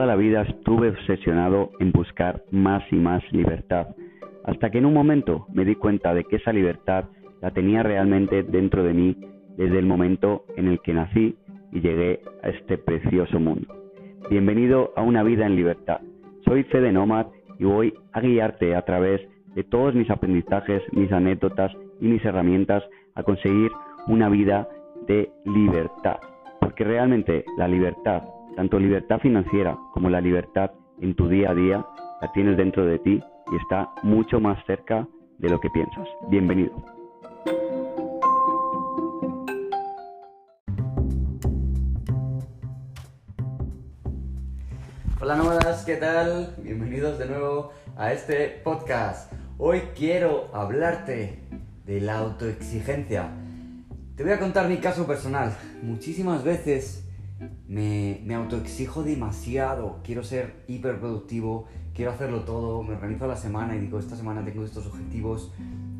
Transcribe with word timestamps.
toda 0.00 0.14
la 0.14 0.16
vida 0.16 0.40
estuve 0.48 0.88
obsesionado 0.88 1.72
en 1.78 1.92
buscar 1.92 2.42
más 2.50 2.82
y 2.90 2.96
más 2.96 3.22
libertad, 3.32 3.88
hasta 4.44 4.70
que 4.70 4.78
en 4.78 4.86
un 4.86 4.94
momento 4.94 5.46
me 5.52 5.66
di 5.66 5.74
cuenta 5.74 6.14
de 6.14 6.24
que 6.24 6.36
esa 6.36 6.54
libertad 6.54 7.04
la 7.42 7.50
tenía 7.50 7.82
realmente 7.82 8.42
dentro 8.42 8.82
de 8.82 8.94
mí 8.94 9.14
desde 9.58 9.78
el 9.78 9.84
momento 9.84 10.46
en 10.56 10.68
el 10.68 10.80
que 10.80 10.94
nací 10.94 11.36
y 11.70 11.80
llegué 11.82 12.20
a 12.42 12.48
este 12.48 12.78
precioso 12.78 13.38
mundo. 13.38 13.74
Bienvenido 14.30 14.94
a 14.96 15.02
una 15.02 15.22
vida 15.22 15.44
en 15.44 15.54
libertad. 15.54 16.00
Soy 16.46 16.62
Fede 16.62 16.92
Nomad 16.92 17.26
y 17.58 17.64
voy 17.64 17.92
a 18.12 18.22
guiarte 18.22 18.74
a 18.76 18.82
través 18.86 19.20
de 19.54 19.64
todos 19.64 19.94
mis 19.94 20.08
aprendizajes, 20.08 20.82
mis 20.92 21.12
anécdotas 21.12 21.72
y 22.00 22.06
mis 22.06 22.24
herramientas 22.24 22.82
a 23.16 23.22
conseguir 23.22 23.70
una 24.06 24.30
vida 24.30 24.66
de 25.06 25.30
libertad. 25.44 26.16
Porque 26.58 26.84
realmente 26.84 27.44
la 27.58 27.68
libertad, 27.68 28.22
tanto 28.56 28.78
libertad 28.78 29.18
financiera 29.20 29.78
como 29.92 30.10
la 30.10 30.20
libertad 30.20 30.70
en 31.00 31.14
tu 31.14 31.28
día 31.28 31.50
a 31.50 31.54
día, 31.54 31.86
la 32.20 32.32
tienes 32.32 32.56
dentro 32.56 32.84
de 32.84 32.98
ti 32.98 33.22
y 33.52 33.56
está 33.56 33.90
mucho 34.02 34.40
más 34.40 34.58
cerca 34.66 35.06
de 35.38 35.48
lo 35.48 35.60
que 35.60 35.70
piensas. 35.70 36.06
Bienvenido. 36.28 36.72
Hola 45.20 45.36
nómadas, 45.36 45.84
¿qué 45.84 45.96
tal? 45.96 46.56
Bienvenidos 46.62 47.18
de 47.18 47.26
nuevo 47.26 47.72
a 47.96 48.12
este 48.12 48.60
podcast. 48.64 49.32
Hoy 49.58 49.80
quiero 49.94 50.48
hablarte 50.54 51.38
de 51.84 52.00
la 52.00 52.18
autoexigencia. 52.18 53.30
Te 54.16 54.22
voy 54.22 54.32
a 54.32 54.38
contar 54.38 54.68
mi 54.68 54.78
caso 54.78 55.06
personal. 55.06 55.56
Muchísimas 55.82 56.42
veces 56.42 57.09
me, 57.68 58.20
me 58.24 58.34
autoexijo 58.34 59.02
demasiado. 59.02 60.00
Quiero 60.04 60.22
ser 60.22 60.64
hiperproductivo, 60.68 61.66
quiero 61.94 62.12
hacerlo 62.12 62.40
todo. 62.40 62.82
Me 62.82 62.94
organizo 62.94 63.26
la 63.26 63.36
semana 63.36 63.76
y 63.76 63.80
digo, 63.80 63.98
esta 63.98 64.16
semana 64.16 64.44
tengo 64.44 64.64
estos 64.64 64.86
objetivos 64.86 65.52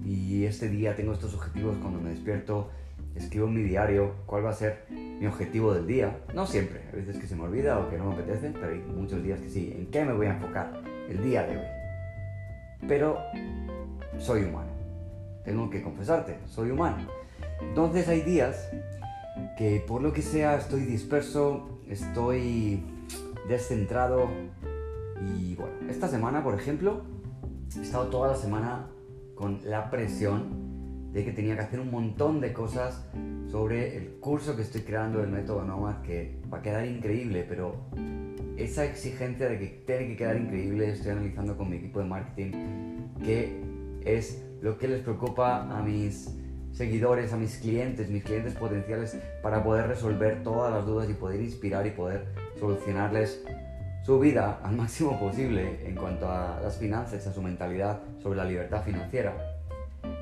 y 0.04 0.44
este 0.44 0.68
día 0.68 0.94
tengo 0.96 1.12
estos 1.12 1.34
objetivos 1.34 1.76
cuando 1.78 2.00
me 2.00 2.10
despierto 2.10 2.70
escribo 3.14 3.46
en 3.46 3.54
mi 3.54 3.62
diario 3.62 4.14
cuál 4.26 4.44
va 4.44 4.50
a 4.50 4.54
ser 4.54 4.84
mi 4.90 5.26
objetivo 5.26 5.74
del 5.74 5.86
día. 5.86 6.18
No 6.34 6.46
siempre, 6.46 6.82
a 6.92 6.96
veces 6.96 7.16
que 7.18 7.26
se 7.26 7.36
me 7.36 7.42
olvida 7.42 7.78
o 7.78 7.90
que 7.90 7.98
no 7.98 8.06
me 8.06 8.14
apetece, 8.14 8.50
pero 8.50 8.72
hay 8.72 8.78
muchos 8.78 9.22
días 9.22 9.40
que 9.40 9.48
sí. 9.48 9.74
¿En 9.76 9.86
qué 9.90 10.04
me 10.04 10.12
voy 10.12 10.26
a 10.26 10.30
enfocar 10.30 10.82
el 11.08 11.22
día 11.22 11.42
de 11.44 11.58
hoy? 11.58 11.64
Pero 12.88 13.18
soy 14.18 14.44
humano. 14.44 14.70
Tengo 15.44 15.68
que 15.70 15.82
confesarte, 15.82 16.38
soy 16.46 16.70
humano. 16.70 17.08
Entonces 17.60 18.08
hay 18.08 18.22
días 18.22 18.70
que 19.56 19.82
por 19.86 20.02
lo 20.02 20.12
que 20.12 20.22
sea 20.22 20.56
estoy 20.56 20.82
disperso, 20.82 21.80
estoy 21.88 22.82
descentrado. 23.48 24.28
Y 25.36 25.54
bueno, 25.54 25.74
esta 25.88 26.08
semana 26.08 26.42
por 26.42 26.54
ejemplo 26.54 27.02
he 27.76 27.82
estado 27.82 28.06
toda 28.06 28.28
la 28.28 28.36
semana 28.36 28.86
con 29.34 29.60
la 29.64 29.90
presión 29.90 31.10
de 31.12 31.24
que 31.24 31.32
tenía 31.32 31.54
que 31.54 31.62
hacer 31.62 31.80
un 31.80 31.90
montón 31.90 32.40
de 32.40 32.52
cosas 32.52 33.04
sobre 33.50 33.96
el 33.96 34.20
curso 34.20 34.54
que 34.54 34.62
estoy 34.62 34.82
creando 34.82 35.20
del 35.20 35.30
método 35.30 35.64
Nomad 35.64 36.02
que 36.02 36.40
va 36.52 36.58
a 36.58 36.62
quedar 36.62 36.86
increíble, 36.86 37.44
pero 37.48 37.74
esa 38.56 38.84
exigencia 38.84 39.48
de 39.48 39.58
que 39.58 39.66
tiene 39.86 40.08
que 40.08 40.16
quedar 40.16 40.36
increíble, 40.36 40.90
estoy 40.90 41.12
analizando 41.12 41.56
con 41.56 41.70
mi 41.70 41.76
equipo 41.76 41.98
de 41.98 42.04
marketing 42.04 42.52
qué 43.24 43.60
es 44.04 44.44
lo 44.60 44.78
que 44.78 44.88
les 44.88 45.00
preocupa 45.00 45.62
a 45.62 45.82
mis 45.82 46.36
seguidores, 46.72 47.32
a 47.32 47.36
mis 47.36 47.56
clientes, 47.58 48.08
mis 48.08 48.24
clientes 48.24 48.54
potenciales, 48.54 49.16
para 49.42 49.62
poder 49.62 49.88
resolver 49.88 50.42
todas 50.42 50.72
las 50.72 50.86
dudas 50.86 51.08
y 51.10 51.14
poder 51.14 51.40
inspirar 51.40 51.86
y 51.86 51.90
poder 51.90 52.26
solucionarles 52.58 53.42
su 54.04 54.18
vida 54.18 54.60
al 54.62 54.76
máximo 54.76 55.18
posible 55.18 55.86
en 55.86 55.94
cuanto 55.94 56.28
a 56.30 56.60
las 56.62 56.78
finanzas, 56.78 57.26
a 57.26 57.32
su 57.32 57.42
mentalidad 57.42 58.00
sobre 58.22 58.38
la 58.38 58.44
libertad 58.44 58.82
financiera. 58.82 59.34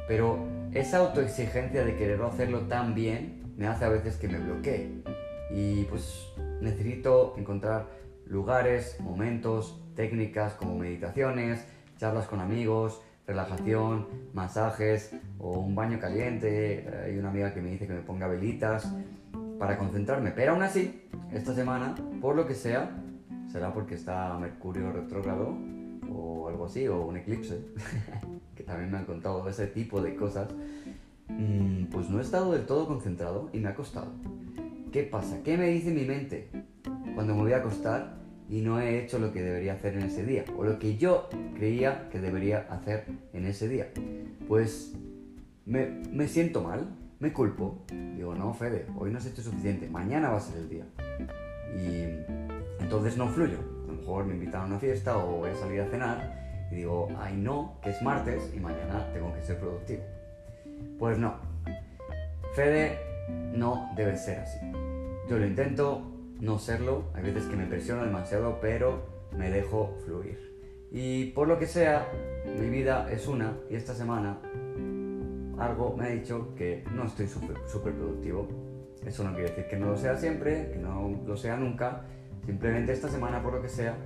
Pero 0.06 0.38
esa 0.72 0.98
autoexigencia 0.98 1.84
de 1.84 1.96
querer 1.96 2.20
hacerlo 2.22 2.60
tan 2.62 2.94
bien 2.94 3.54
me 3.56 3.66
hace 3.66 3.84
a 3.84 3.88
veces 3.88 4.16
que 4.16 4.28
me 4.28 4.38
bloquee. 4.38 5.02
Y 5.50 5.84
pues 5.84 6.26
necesito 6.60 7.34
encontrar 7.36 7.86
lugares, 8.26 8.98
momentos, 9.00 9.80
técnicas 9.94 10.54
como 10.54 10.78
meditaciones, 10.78 11.66
charlas 11.98 12.26
con 12.26 12.40
amigos, 12.40 13.00
relajación, 13.28 14.06
masajes 14.32 15.12
o 15.38 15.60
un 15.60 15.74
baño 15.74 16.00
caliente. 16.00 16.88
Hay 17.04 17.18
una 17.18 17.28
amiga 17.28 17.52
que 17.52 17.60
me 17.60 17.70
dice 17.70 17.86
que 17.86 17.92
me 17.92 18.00
ponga 18.00 18.26
velitas 18.26 18.92
para 19.58 19.78
concentrarme. 19.78 20.30
Pero 20.30 20.52
aún 20.52 20.62
así, 20.62 21.08
esta 21.30 21.54
semana, 21.54 21.94
por 22.20 22.34
lo 22.34 22.46
que 22.46 22.54
sea, 22.54 22.90
será 23.52 23.72
porque 23.72 23.94
está 23.94 24.36
Mercurio 24.38 24.90
retrógrado 24.90 25.56
o 26.10 26.48
algo 26.48 26.64
así, 26.64 26.88
o 26.88 27.02
un 27.02 27.18
eclipse. 27.18 27.60
que 28.56 28.64
también 28.64 28.90
me 28.90 28.98
han 28.98 29.04
contado 29.04 29.48
ese 29.48 29.68
tipo 29.68 30.00
de 30.00 30.16
cosas, 30.16 30.48
mm, 31.28 31.84
pues 31.84 32.08
no 32.08 32.18
he 32.18 32.22
estado 32.22 32.52
del 32.52 32.66
todo 32.66 32.88
concentrado 32.88 33.50
y 33.52 33.58
me 33.60 33.68
ha 33.68 33.74
costado. 33.74 34.10
¿Qué 34.90 35.02
pasa? 35.02 35.42
¿Qué 35.44 35.58
me 35.58 35.68
dice 35.68 35.92
mi 35.92 36.04
mente 36.04 36.48
cuando 37.14 37.34
me 37.34 37.42
voy 37.42 37.52
a 37.52 37.58
acostar 37.58 38.17
y 38.48 38.62
no 38.62 38.80
he 38.80 38.98
hecho 39.02 39.18
lo 39.18 39.32
que 39.32 39.42
debería 39.42 39.74
hacer 39.74 39.94
en 39.94 40.04
ese 40.04 40.24
día? 40.24 40.44
O 40.56 40.64
lo 40.64 40.78
que 40.78 40.96
yo 40.96 41.28
creía 41.54 42.08
que 42.10 42.20
debería 42.20 42.66
hacer 42.70 43.04
en 43.32 43.46
ese 43.46 43.68
día. 43.68 43.88
Pues 44.46 44.94
me, 45.66 45.86
me 46.10 46.28
siento 46.28 46.62
mal, 46.62 46.88
me 47.20 47.32
culpo. 47.32 47.84
Digo, 48.16 48.34
no, 48.34 48.54
Fede, 48.54 48.86
hoy 48.96 49.10
no 49.10 49.18
has 49.18 49.26
hecho 49.26 49.42
suficiente, 49.42 49.88
mañana 49.88 50.30
va 50.30 50.38
a 50.38 50.40
ser 50.40 50.58
el 50.58 50.68
día. 50.68 50.84
Y 51.76 52.82
entonces 52.82 53.16
no 53.16 53.28
fluyo. 53.28 53.58
A 53.84 53.92
lo 53.92 53.98
mejor 53.98 54.24
me 54.24 54.34
invitan 54.34 54.62
a 54.62 54.64
una 54.66 54.78
fiesta 54.78 55.18
o 55.18 55.38
voy 55.38 55.50
a 55.50 55.56
salir 55.56 55.80
a 55.82 55.90
cenar 55.90 56.66
y 56.70 56.76
digo, 56.76 57.08
ay 57.18 57.36
no, 57.36 57.78
que 57.82 57.90
es 57.90 58.02
martes 58.02 58.52
y 58.54 58.60
mañana 58.60 59.06
tengo 59.12 59.32
que 59.34 59.42
ser 59.42 59.58
productivo. 59.58 60.02
Pues 60.98 61.18
no. 61.18 61.36
Fede 62.54 62.98
no 63.52 63.92
debe 63.96 64.16
ser 64.16 64.40
así. 64.40 64.58
Yo 65.28 65.38
lo 65.38 65.46
intento 65.46 66.17
no 66.40 66.58
serlo, 66.58 67.04
hay 67.14 67.22
veces 67.22 67.44
que 67.44 67.56
me 67.56 67.66
presiono 67.66 68.04
demasiado, 68.04 68.58
pero 68.60 69.06
me 69.36 69.50
dejo 69.50 69.96
fluir. 70.04 70.38
Y 70.90 71.32
por 71.32 71.48
lo 71.48 71.58
que 71.58 71.66
sea, 71.66 72.08
mi 72.58 72.68
vida 72.70 73.10
es 73.10 73.26
una 73.26 73.56
y 73.68 73.74
esta 73.74 73.94
semana 73.94 74.40
algo 75.58 75.96
me 75.96 76.04
ha 76.04 76.08
dicho 76.10 76.54
que 76.56 76.84
no 76.94 77.04
estoy 77.04 77.26
súper 77.26 77.94
productivo. 77.94 78.48
Eso 79.04 79.24
no 79.24 79.34
quiere 79.34 79.50
decir 79.50 79.66
que 79.68 79.76
no 79.76 79.86
lo 79.86 79.96
sea 79.96 80.16
siempre, 80.16 80.70
que 80.72 80.78
no 80.78 81.20
lo 81.26 81.36
sea 81.36 81.56
nunca. 81.56 82.04
Simplemente 82.46 82.92
esta 82.92 83.08
semana, 83.08 83.42
por 83.42 83.54
lo 83.54 83.62
que 83.62 83.68
sea, 83.68 83.96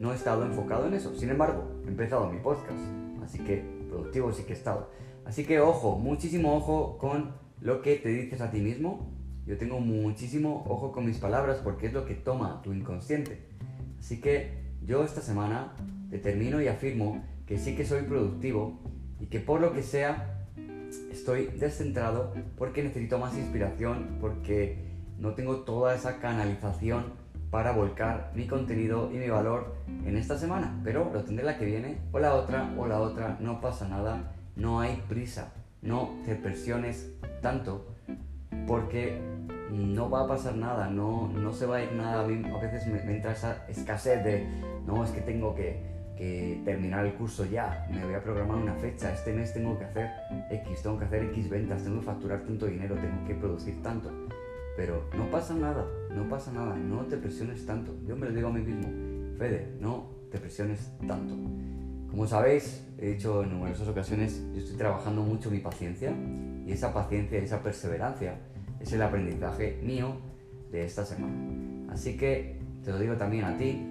no 0.00 0.12
he 0.12 0.16
estado 0.16 0.44
enfocado 0.44 0.86
en 0.86 0.94
eso. 0.94 1.14
Sin 1.14 1.30
embargo, 1.30 1.64
he 1.84 1.88
empezado 1.88 2.30
mi 2.30 2.38
podcast, 2.40 2.78
así 3.22 3.38
que 3.38 3.64
productivo 3.88 4.32
sí 4.32 4.42
que 4.44 4.52
he 4.52 4.56
estado. 4.56 4.90
Así 5.24 5.44
que 5.44 5.60
ojo, 5.60 5.96
muchísimo 5.96 6.56
ojo 6.56 6.98
con 6.98 7.34
lo 7.60 7.82
que 7.82 7.96
te 7.96 8.08
dices 8.08 8.40
a 8.40 8.50
ti 8.50 8.60
mismo. 8.60 9.12
Yo 9.46 9.56
tengo 9.56 9.78
muchísimo 9.78 10.64
ojo 10.68 10.90
con 10.90 11.06
mis 11.06 11.18
palabras 11.18 11.58
porque 11.62 11.86
es 11.86 11.92
lo 11.92 12.04
que 12.04 12.14
toma 12.14 12.60
tu 12.62 12.72
inconsciente. 12.72 13.46
Así 14.00 14.20
que 14.20 14.58
yo 14.84 15.04
esta 15.04 15.20
semana 15.20 15.72
determino 16.10 16.60
y 16.60 16.66
afirmo 16.66 17.24
que 17.46 17.56
sí 17.58 17.76
que 17.76 17.86
soy 17.86 18.02
productivo 18.02 18.80
y 19.20 19.26
que 19.26 19.38
por 19.38 19.60
lo 19.60 19.72
que 19.72 19.82
sea 19.82 20.46
estoy 21.12 21.46
descentrado 21.46 22.34
porque 22.58 22.82
necesito 22.82 23.18
más 23.18 23.36
inspiración, 23.38 24.18
porque 24.20 24.84
no 25.18 25.34
tengo 25.34 25.58
toda 25.58 25.94
esa 25.94 26.18
canalización 26.18 27.04
para 27.50 27.70
volcar 27.70 28.32
mi 28.34 28.48
contenido 28.48 29.10
y 29.12 29.18
mi 29.18 29.28
valor 29.28 29.76
en 30.04 30.16
esta 30.16 30.36
semana, 30.36 30.80
pero 30.82 31.10
lo 31.12 31.22
tendré 31.22 31.44
la 31.44 31.56
que 31.56 31.64
viene 31.64 31.98
o 32.10 32.18
la 32.18 32.34
otra 32.34 32.74
o 32.76 32.86
la 32.86 33.00
otra, 33.00 33.38
no 33.40 33.60
pasa 33.60 33.88
nada, 33.88 34.34
no 34.56 34.80
hay 34.80 35.02
prisa, 35.08 35.52
no 35.82 36.10
te 36.24 36.34
presiones 36.34 37.12
tanto 37.40 37.95
porque 38.66 39.20
no 39.70 40.08
va 40.10 40.24
a 40.24 40.26
pasar 40.28 40.56
nada, 40.56 40.88
no, 40.88 41.28
no 41.28 41.52
se 41.52 41.66
va 41.66 41.76
a 41.76 41.84
ir 41.84 41.92
nada, 41.92 42.20
a, 42.20 42.24
a 42.24 42.60
veces 42.60 42.86
me, 42.86 43.00
entra 43.14 43.32
esa 43.32 43.64
escasez 43.68 44.24
de, 44.24 44.46
no, 44.86 45.04
es 45.04 45.10
que 45.10 45.20
tengo 45.20 45.54
que, 45.54 45.82
que 46.16 46.62
terminar 46.64 47.04
el 47.04 47.14
curso 47.14 47.44
ya, 47.44 47.86
me 47.90 48.04
voy 48.04 48.14
a 48.14 48.22
programar 48.22 48.56
una 48.56 48.74
fecha, 48.74 49.12
este 49.12 49.32
mes 49.32 49.52
tengo 49.52 49.78
que 49.78 49.84
hacer 49.84 50.10
X, 50.50 50.82
tengo 50.82 50.98
que 50.98 51.04
hacer 51.04 51.24
X 51.24 51.50
ventas, 51.50 51.82
tengo 51.82 52.00
que 52.00 52.06
facturar 52.06 52.40
tanto 52.42 52.66
dinero, 52.66 52.94
tengo 52.96 53.26
que 53.26 53.34
producir 53.34 53.82
tanto 53.82 54.10
pero 54.76 55.08
no 55.16 55.30
pasa 55.30 55.54
nada, 55.54 55.86
no 56.14 56.28
pasa 56.28 56.52
nada, 56.52 56.76
no 56.76 57.06
te 57.06 57.16
presiones 57.16 57.64
tanto. 57.64 57.96
Yo 58.06 58.14
me 58.14 58.26
lo 58.26 58.32
digo 58.32 58.48
a 58.48 58.52
mí 58.52 58.60
mismo, 58.60 59.38
Fede, 59.38 59.74
no 59.80 60.10
te 60.30 60.38
presiones 60.38 60.92
tanto. 61.08 61.34
Como 62.16 62.26
sabéis, 62.26 62.82
he 62.96 63.10
dicho 63.10 63.42
en 63.42 63.50
numerosas 63.50 63.88
ocasiones, 63.88 64.42
yo 64.54 64.60
estoy 64.60 64.78
trabajando 64.78 65.20
mucho 65.20 65.50
mi 65.50 65.58
paciencia 65.58 66.14
y 66.64 66.72
esa 66.72 66.94
paciencia, 66.94 67.38
esa 67.38 67.62
perseverancia 67.62 68.38
es 68.80 68.90
el 68.94 69.02
aprendizaje 69.02 69.78
mío 69.82 70.16
de 70.72 70.86
esta 70.86 71.04
semana. 71.04 71.92
Así 71.92 72.16
que 72.16 72.58
te 72.82 72.90
lo 72.90 72.98
digo 72.98 73.16
también 73.16 73.44
a 73.44 73.58
ti, 73.58 73.86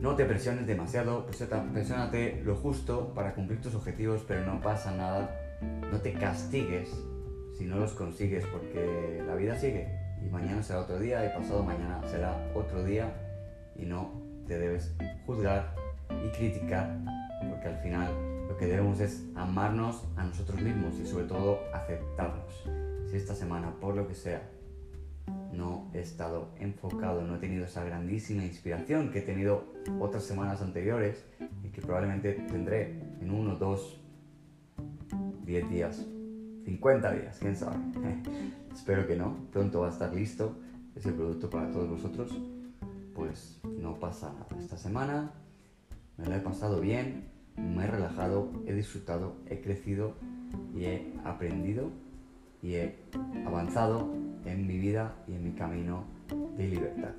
no 0.00 0.16
te 0.16 0.24
presiones 0.24 0.66
demasiado, 0.66 1.26
presiónate 1.26 2.40
lo 2.46 2.56
justo 2.56 3.12
para 3.12 3.34
cumplir 3.34 3.60
tus 3.60 3.74
objetivos, 3.74 4.24
pero 4.26 4.46
no 4.46 4.62
pasa 4.62 4.96
nada, 4.96 5.30
no 5.92 6.00
te 6.00 6.14
castigues 6.14 6.88
si 7.58 7.66
no 7.66 7.76
los 7.76 7.92
consigues, 7.92 8.46
porque 8.46 9.22
la 9.26 9.34
vida 9.34 9.54
sigue 9.54 9.86
y 10.24 10.30
mañana 10.30 10.62
será 10.62 10.80
otro 10.80 10.98
día 10.98 11.26
y 11.26 11.38
pasado 11.38 11.62
mañana 11.62 12.00
será 12.08 12.50
otro 12.54 12.82
día 12.84 13.12
y 13.76 13.84
no 13.84 14.12
te 14.46 14.58
debes 14.58 14.94
juzgar 15.26 15.74
y 16.24 16.30
criticar, 16.30 16.98
porque 17.58 17.74
al 17.74 17.82
final 17.82 18.12
lo 18.48 18.56
que 18.56 18.66
debemos 18.66 19.00
es 19.00 19.24
amarnos 19.34 20.04
a 20.16 20.24
nosotros 20.24 20.60
mismos 20.60 20.94
y 21.00 21.06
sobre 21.06 21.24
todo 21.24 21.58
aceptarnos. 21.74 22.64
Si 23.10 23.16
esta 23.16 23.34
semana, 23.34 23.74
por 23.80 23.96
lo 23.96 24.06
que 24.06 24.14
sea, 24.14 24.48
no 25.52 25.90
he 25.92 25.98
estado 25.98 26.50
enfocado, 26.60 27.22
no 27.22 27.34
he 27.34 27.38
tenido 27.38 27.64
esa 27.64 27.82
grandísima 27.82 28.44
inspiración 28.44 29.10
que 29.10 29.20
he 29.20 29.22
tenido 29.22 29.64
otras 29.98 30.22
semanas 30.22 30.62
anteriores 30.62 31.24
y 31.64 31.70
que 31.70 31.82
probablemente 31.82 32.34
tendré 32.34 33.00
en 33.20 33.30
uno, 33.32 33.56
dos, 33.56 34.00
diez 35.44 35.68
días, 35.68 36.06
50 36.64 37.12
días, 37.12 37.38
quién 37.40 37.56
sabe. 37.56 37.76
Espero 38.72 39.04
que 39.08 39.16
no, 39.16 39.48
pronto 39.50 39.80
va 39.80 39.88
a 39.88 39.90
estar 39.90 40.14
listo 40.14 40.56
ese 40.94 41.10
producto 41.10 41.50
para 41.50 41.72
todos 41.72 41.88
vosotros. 41.88 42.30
Pues 43.16 43.60
no 43.64 43.98
pasa 43.98 44.32
nada. 44.32 44.62
Esta 44.62 44.76
semana 44.76 45.32
me 46.16 46.26
lo 46.26 46.36
he 46.36 46.40
pasado 46.40 46.80
bien, 46.80 47.37
me 47.58 47.84
he 47.84 47.86
relajado, 47.86 48.50
he 48.66 48.72
disfrutado, 48.72 49.34
he 49.48 49.60
crecido 49.60 50.14
y 50.74 50.84
he 50.84 51.12
aprendido 51.24 51.90
y 52.62 52.74
he 52.74 52.96
avanzado 53.46 54.12
en 54.44 54.66
mi 54.66 54.78
vida 54.78 55.14
y 55.26 55.34
en 55.34 55.44
mi 55.44 55.52
camino 55.52 56.04
de 56.56 56.68
libertad. 56.68 57.12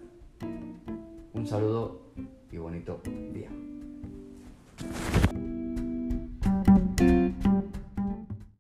Un 1.34 1.48
saludo 1.48 2.02
y 2.52 2.58
bonito 2.58 3.02
día. 3.34 3.50